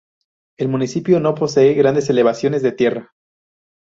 El 0.57 0.67
municipio 0.67 1.19
no 1.19 1.35
posee 1.35 1.75
grandes 1.75 2.09
elevaciones 2.09 2.63
de 2.63 2.71
tierra. 2.71 3.13